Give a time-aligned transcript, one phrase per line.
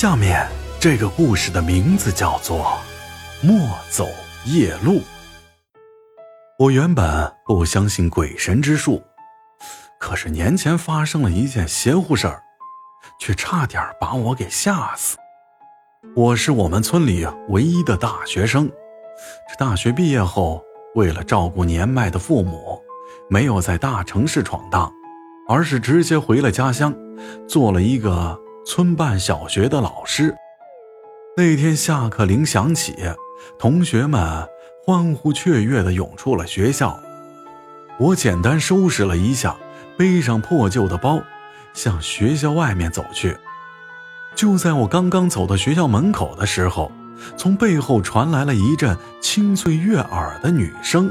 [0.00, 0.46] 下面
[0.78, 2.78] 这个故事的名字叫做
[3.44, 4.06] 《莫走
[4.44, 5.00] 夜路》。
[6.56, 9.02] 我原本不相信鬼神之术，
[9.98, 12.40] 可是年前发生了一件邪乎事儿，
[13.18, 15.16] 却差点把我给吓死。
[16.14, 18.70] 我是我们村里唯一的大学生，
[19.50, 20.62] 这大学毕业后，
[20.94, 22.80] 为了照顾年迈的父母，
[23.28, 24.92] 没有在大城市闯荡，
[25.48, 26.94] 而是直接回了家乡，
[27.48, 28.40] 做了一个。
[28.68, 30.36] 村办小学的老师，
[31.38, 32.94] 那天下课铃响起，
[33.58, 34.46] 同学们
[34.84, 37.00] 欢呼雀跃地涌出了学校。
[37.98, 39.56] 我简单收拾了一下，
[39.96, 41.22] 背上破旧的包，
[41.72, 43.34] 向学校外面走去。
[44.34, 46.92] 就在我刚刚走到学校门口的时候，
[47.38, 51.10] 从背后传来了一阵清脆悦耳的女声。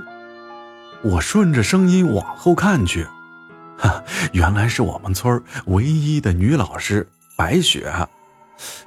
[1.02, 3.08] 我顺着声音往后看去，
[3.80, 7.08] 哈，原来是我们村唯一的女老师。
[7.38, 7.94] 白雪，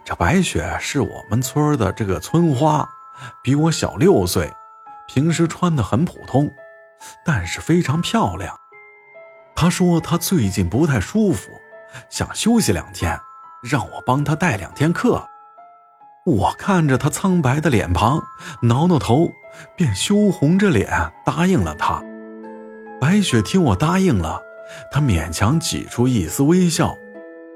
[0.05, 2.87] 这白雪是我们村的这个村花，
[3.45, 4.53] 比我小六岁，
[5.07, 6.51] 平时穿的很普通，
[7.25, 8.59] 但是非常漂亮。
[9.55, 11.48] 她说她最近不太舒服，
[12.09, 13.17] 想休息两天，
[13.62, 15.25] 让我帮她带两天课。
[16.27, 18.20] 我看着她苍白的脸庞，
[18.62, 19.31] 挠挠头，
[19.77, 22.03] 便羞红着脸答应了她。
[23.01, 24.42] 白雪听我答应了，
[24.91, 26.97] 她勉强挤出一丝微笑。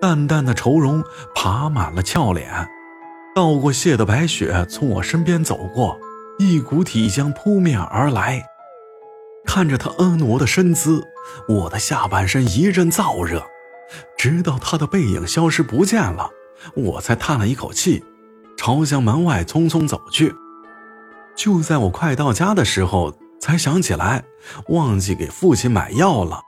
[0.01, 1.03] 淡淡的愁容
[1.35, 2.69] 爬满了俏脸，
[3.35, 5.99] 道过谢的白雪从我身边走过，
[6.39, 8.45] 一股体香扑面而来。
[9.47, 11.03] 看着她婀娜的身姿，
[11.49, 13.43] 我的下半身一阵燥热。
[14.17, 16.31] 直到她的背影消失不见了，
[16.75, 18.05] 我才叹了一口气，
[18.57, 20.35] 朝向门外匆匆走去。
[21.37, 24.25] 就在我快到家的时候，才想起来
[24.69, 26.41] 忘记给父亲买药了。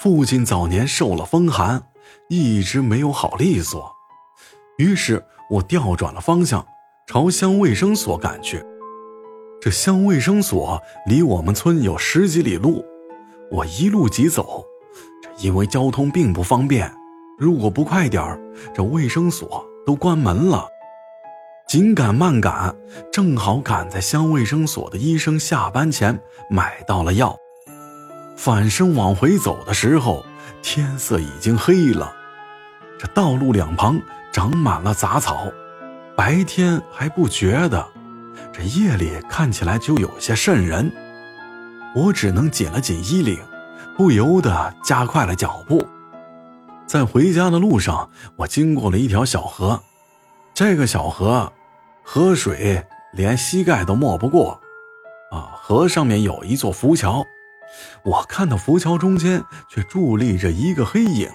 [0.00, 1.82] 父亲早年受了风寒。
[2.28, 3.92] 一直没有好利索，
[4.78, 6.66] 于是我调转了方向，
[7.06, 8.64] 朝乡卫生所赶去。
[9.60, 12.84] 这乡卫生所离我们村有十几里路，
[13.50, 14.64] 我一路疾走。
[15.22, 16.92] 这因为交通并不方便，
[17.38, 18.40] 如果不快点
[18.74, 20.66] 这卫生所都关门了。
[21.68, 22.74] 紧赶慢赶，
[23.12, 26.20] 正好赶在乡卫生所的医生下班前
[26.50, 27.36] 买到了药。
[28.44, 30.26] 反身往回走的时候。
[30.62, 32.12] 天色已经黑了，
[32.96, 34.00] 这道路两旁
[34.32, 35.50] 长满了杂草，
[36.16, 37.84] 白天还不觉得，
[38.52, 40.92] 这夜里看起来就有些瘆人。
[41.96, 43.40] 我只能紧了紧衣领，
[43.96, 45.84] 不由得加快了脚步。
[46.86, 49.82] 在回家的路上，我经过了一条小河，
[50.54, 51.52] 这个小河，
[52.04, 54.60] 河水连膝盖都没不过，
[55.32, 57.24] 啊，河上面有一座浮桥。
[58.04, 61.30] 我看到浮桥中间却伫立着一个黑影，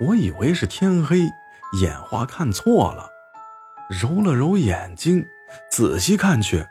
[0.00, 1.20] 我以为是天黑，
[1.80, 3.08] 眼花看错了，
[3.90, 5.26] 揉了揉眼睛，
[5.70, 6.66] 仔细看去，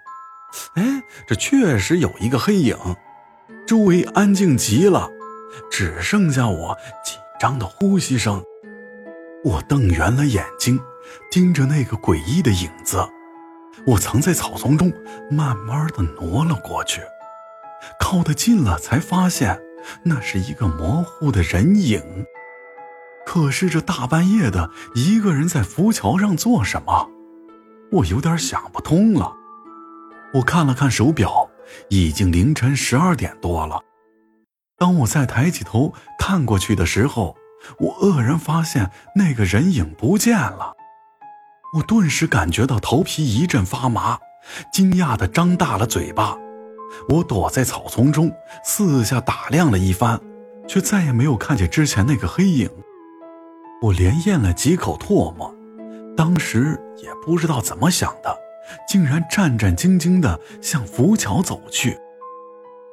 [0.76, 2.78] 哎，这确实有一个黑影，
[3.68, 5.10] 周围安静极了，
[5.70, 8.44] 只剩下我紧张的呼吸声。
[9.44, 10.80] 我瞪圆了眼睛，
[11.32, 13.08] 盯着那个诡异的影子，
[13.86, 14.92] 我藏在草丛中，
[15.32, 17.02] 慢慢的挪了过去。
[18.00, 19.60] 靠得近了，才发现
[20.04, 22.26] 那是一个模糊的人影。
[23.26, 27.10] 可是这大半夜的，一个人在浮桥上做什么？
[27.92, 29.34] 我有点想不通了。
[30.34, 31.50] 我看了看手表，
[31.90, 33.82] 已经凌晨十二点多了。
[34.78, 37.36] 当我再抬起头看过去的时候，
[37.80, 40.74] 我愕然发现那个人影不见了。
[41.76, 44.18] 我顿时感觉到头皮一阵发麻，
[44.72, 46.38] 惊讶的张大了嘴巴。
[47.10, 48.32] 我躲在草丛中，
[48.64, 50.20] 四下打量了一番，
[50.68, 52.70] 却再也没有看见之前那个黑影。
[53.82, 55.56] 我连咽了几口唾沫，
[56.18, 58.38] 当时也不知道怎么想的，
[58.88, 61.98] 竟然战战兢兢地向浮桥走去。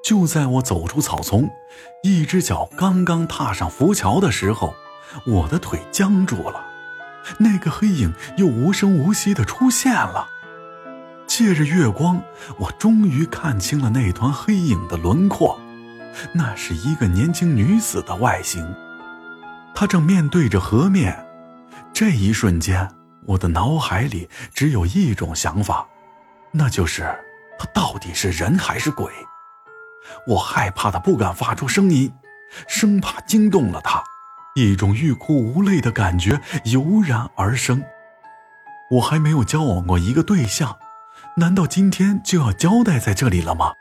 [0.05, 1.51] 就在我走出草丛，
[2.05, 4.73] 一只脚刚刚踏上浮桥的时候，
[5.27, 6.65] 我的腿僵住了，
[7.39, 10.29] 那个黑影又无声无息地出现了。
[11.27, 12.23] 借着月光，
[12.59, 15.59] 我终于看清了那团黑影的轮廓，
[16.33, 18.75] 那是一个年轻女子的外形。
[19.75, 21.23] 她正面对着河面。
[21.93, 22.89] 这一瞬间，
[23.27, 25.87] 我的脑海里只有一种想法，
[26.53, 27.03] 那就是
[27.59, 29.11] 她到底是人还是鬼？
[30.27, 32.13] 我害怕的不敢发出声音，
[32.69, 34.03] 生怕惊动了她。
[34.55, 37.83] 一种欲哭无泪的感觉油然而生。
[38.93, 40.79] 我还没有交往过一个对象。
[41.39, 43.75] 难道今天就要交代在这里了吗？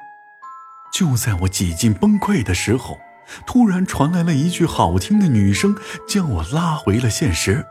[0.94, 3.00] 就在我几近崩溃的时候，
[3.48, 5.74] 突然传来了一句好听的女声，
[6.06, 7.66] 将我拉回了现实。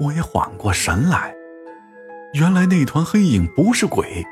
[0.00, 1.34] 我也缓过神来。
[2.32, 4.24] 原来那团黑影不是鬼，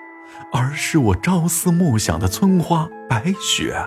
[0.55, 3.87] 而是我朝思暮想的村花白雪。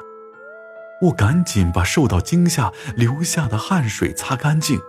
[1.02, 4.80] 我赶紧把受到惊吓留下的汗水擦干净，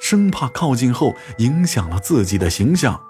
[0.00, 3.00] 生怕靠近后影响了自己的形象。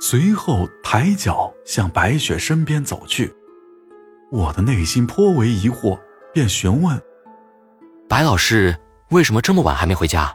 [0.00, 3.34] 随后抬脚向白雪身边走去。
[4.30, 5.98] 我的内心颇为疑惑，
[6.32, 7.00] 便询问
[8.08, 8.78] ：“白老师
[9.10, 10.32] 为什么这么晚还没回家？”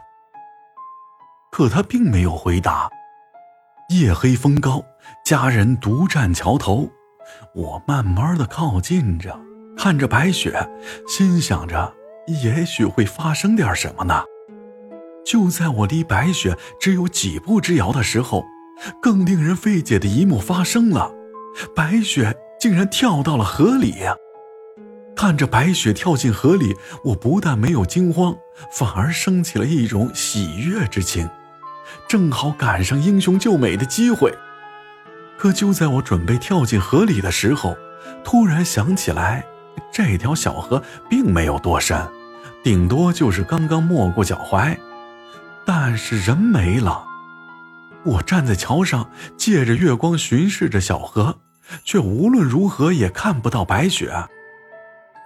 [1.50, 2.88] 可他并没有回答。
[3.88, 4.84] 夜黑风高，
[5.24, 6.90] 家人独占桥头，
[7.54, 9.40] 我慢慢的靠近着，
[9.76, 10.68] 看着白雪，
[11.08, 11.94] 心想着
[12.42, 14.22] 也许会发生点什么呢。
[15.24, 18.44] 就在我离白雪只有几步之遥的时候，
[19.00, 21.10] 更令人费解的一幕发生了，
[21.74, 23.96] 白雪竟然跳到了河里。
[25.16, 28.36] 看着白雪跳进河里，我不但没有惊慌，
[28.70, 31.28] 反而升起了一种喜悦之情。
[32.06, 34.32] 正好赶上英雄救美的机会，
[35.36, 37.76] 可就在我准备跳进河里的时候，
[38.22, 39.44] 突然想起来，
[39.90, 40.80] 这条小河
[41.10, 42.06] 并没有多深，
[42.62, 44.76] 顶多就是刚刚没过脚踝，
[45.66, 47.07] 但是人没了。
[48.08, 51.40] 我站在桥上，借着月光巡视着小河，
[51.84, 54.12] 却无论如何也看不到白雪。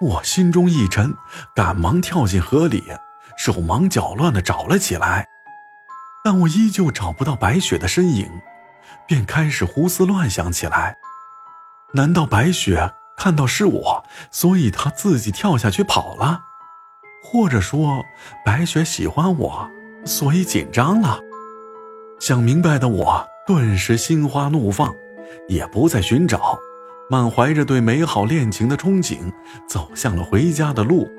[0.00, 1.14] 我心中一沉，
[1.54, 2.82] 赶忙跳进河里，
[3.38, 5.28] 手忙脚乱地找了起来。
[6.24, 8.28] 但我依旧找不到白雪的身影，
[9.06, 10.96] 便开始胡思乱想起来。
[11.94, 16.42] 难道白雪看到是我，所以她自己跳下去跑了？
[17.22, 18.04] 或者说，
[18.44, 19.70] 白雪喜欢我，
[20.04, 21.20] 所以紧张了？
[22.22, 24.94] 想明白的我顿时心花怒放，
[25.48, 26.56] 也不再寻找，
[27.10, 29.18] 满怀着对美好恋情的憧憬，
[29.68, 31.10] 走向了回家的路。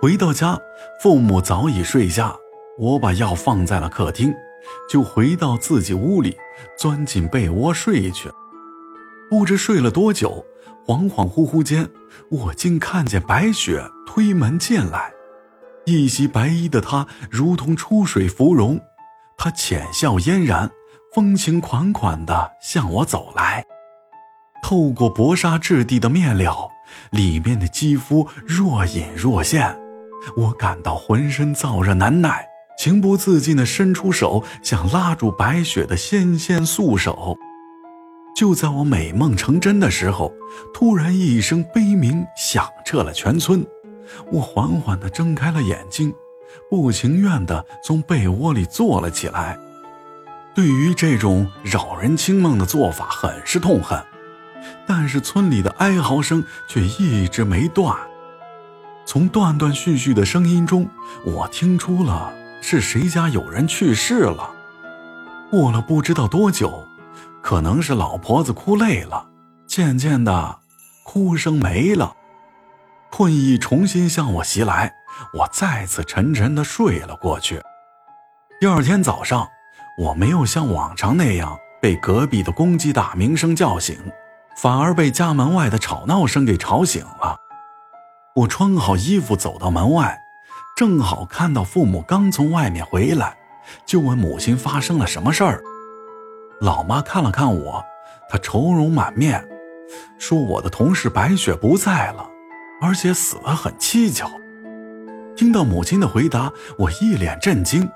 [0.00, 0.56] 回到家，
[1.02, 2.32] 父母早已睡下。
[2.78, 4.32] 我把药放在了客厅，
[4.88, 6.36] 就回到自己屋里，
[6.78, 8.30] 钻进被窝睡去。
[9.28, 10.46] 不知睡了多久，
[10.86, 11.90] 恍恍惚惚间，
[12.30, 15.12] 我竟看见白雪推门进来。
[15.86, 18.80] 一袭白衣的她如同出水芙蓉，
[19.36, 20.70] 她浅笑嫣然，
[21.14, 23.64] 风情款款地向我走来。
[24.62, 26.70] 透过薄纱质地的面料，
[27.10, 29.78] 里面的肌肤若隐若现，
[30.36, 32.46] 我感到浑身燥热难耐。
[32.76, 37.36] 情不自禁地伸出手，想拉住白雪的纤纤素手。
[38.34, 40.32] 就在我美梦成真的时候，
[40.72, 43.64] 突然一声悲鸣响彻了全村。
[44.32, 46.12] 我缓缓地睁开了眼睛，
[46.70, 49.58] 不情愿地从被窝里坐了起来。
[50.54, 54.02] 对于这种扰人清梦的做法，很是痛恨。
[54.86, 57.96] 但是村里的哀嚎声却一直没断。
[59.04, 60.88] 从断断续续的声音中，
[61.24, 62.32] 我听出了。
[62.66, 64.50] 是谁家有人去世了？
[65.50, 66.82] 过了不知道多久，
[67.42, 69.26] 可能是老婆子哭累了，
[69.66, 70.60] 渐渐的，
[71.04, 72.16] 哭声没了，
[73.10, 74.94] 困意重新向我袭来，
[75.32, 77.62] 我再次沉沉的睡了过去。
[78.60, 79.48] 第二天早上，
[79.98, 83.98] 我没有像往常那样被隔壁的公鸡打鸣声叫醒，
[84.56, 87.36] 反而被家门外的吵闹声给吵醒了。
[88.36, 90.20] 我穿好衣服走到门外。
[90.76, 93.36] 正好看到父母刚从外面回来，
[93.86, 95.62] 就问母亲发生了什么事儿。
[96.60, 97.84] 老妈看了看我，
[98.28, 99.46] 她愁容满面，
[100.18, 102.28] 说我的同事白雪不在了，
[102.82, 104.28] 而且死得很蹊跷。
[105.36, 107.88] 听到母亲的回答，我一脸震惊。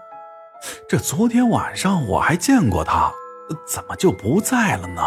[0.88, 3.12] 这昨天晚上我还见过她，
[3.66, 5.02] 怎么就不在了呢？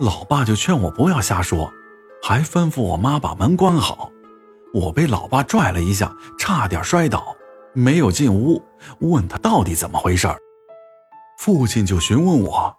[0.00, 1.72] 老爸就劝我不要瞎说，
[2.22, 4.10] 还吩咐我妈把门关好。
[4.74, 7.36] 我被老爸拽了一下，差点摔倒，
[7.72, 8.60] 没有进屋，
[9.00, 10.26] 问他到底怎么回事
[11.38, 12.74] 父亲就询问我：“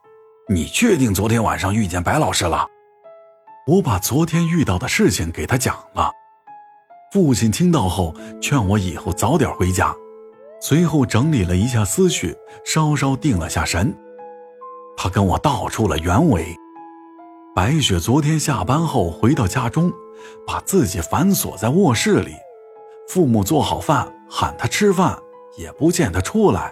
[0.49, 2.67] 你确定昨天晚上遇见白老师了？”
[3.67, 6.11] 我把昨天遇到的事情给他讲了。
[7.13, 9.95] 父亲听到后，劝我以后早点回家，
[10.59, 13.95] 随后整理了一下思绪，稍稍定了下神。
[14.97, 16.43] 他跟我道出了原委：
[17.53, 19.93] 白雪昨天下班后回到家中。
[20.47, 22.33] 把自己反锁在卧室里，
[23.07, 25.15] 父母做好饭喊他吃饭，
[25.55, 26.71] 也不见他出来。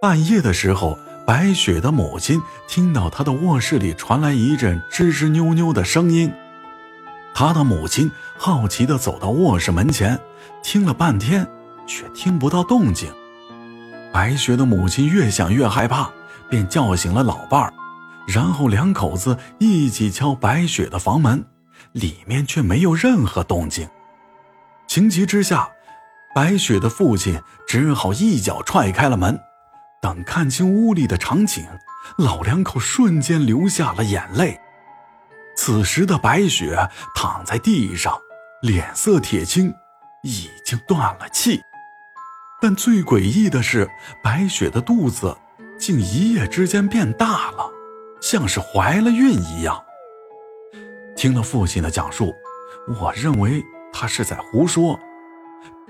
[0.00, 0.96] 半夜的时候，
[1.26, 6.32] 白雪的母亲听到他的卧室里传来一阵吱吱扭扭的声音，
[7.34, 10.18] 他的母亲好奇地走到卧室门前，
[10.62, 11.46] 听了半天，
[11.86, 13.12] 却听不到动静。
[14.12, 16.10] 白雪的母亲越想越害怕，
[16.50, 17.72] 便叫醒了老伴儿，
[18.26, 21.44] 然后两口子一起敲白雪的房门。
[21.92, 23.88] 里面却没有任何动静，
[24.88, 25.68] 情急之下，
[26.34, 29.38] 白雪的父亲只好一脚踹开了门，
[30.02, 31.64] 等看清屋里的场景，
[32.16, 34.58] 老两口瞬间流下了眼泪。
[35.66, 36.78] 此时的白雪
[37.14, 38.14] 躺在地上，
[38.60, 39.72] 脸色铁青，
[40.22, 41.58] 已经断了气。
[42.60, 43.88] 但最诡异的是，
[44.22, 45.34] 白雪的肚子
[45.78, 47.70] 竟一夜之间变大了，
[48.20, 49.82] 像是怀了孕一样。
[51.16, 52.34] 听了父亲的讲述，
[53.00, 55.00] 我认为他是在胡说。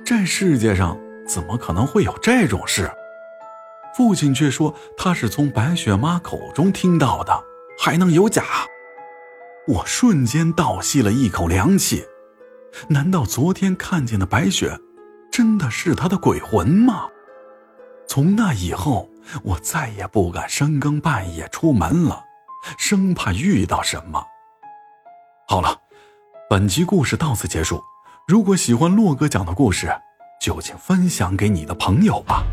[0.05, 2.89] 这世界上怎么可能会有这种事？
[3.97, 7.45] 父亲却说他是从白雪妈口中听到的，
[7.77, 8.45] 还能有假？
[9.67, 12.05] 我瞬间倒吸了一口凉气。
[12.89, 14.79] 难道昨天看见的白雪，
[15.33, 17.09] 真的是他的鬼魂吗？
[18.07, 19.09] 从那以后，
[19.43, 22.23] 我再也不敢深更半夜出门了，
[22.77, 24.23] 生怕遇到什么。
[25.49, 25.79] 好了，
[26.51, 27.83] 本集故事到此结束。
[28.29, 29.91] 如果喜欢洛哥讲的故事，
[30.41, 32.45] 就请分享给你的朋友吧。